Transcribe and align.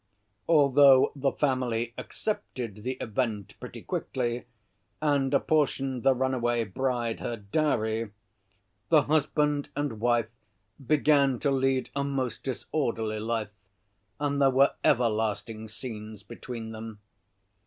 Although 0.49 1.11
the 1.15 1.31
family 1.31 1.93
accepted 1.95 2.81
the 2.83 2.93
event 2.93 3.53
pretty 3.59 3.83
quickly 3.83 4.45
and 4.99 5.31
apportioned 5.31 6.01
the 6.01 6.15
runaway 6.15 6.63
bride 6.63 7.19
her 7.19 7.35
dowry, 7.37 8.09
the 8.89 9.03
husband 9.03 9.69
and 9.75 9.99
wife 9.99 10.31
began 10.83 11.37
to 11.41 11.51
lead 11.51 11.91
a 11.95 12.03
most 12.03 12.41
disorderly 12.43 13.19
life, 13.19 13.51
and 14.19 14.41
there 14.41 14.49
were 14.49 14.73
everlasting 14.83 15.67
scenes 15.67 16.23
between 16.23 16.71
them. 16.71 16.99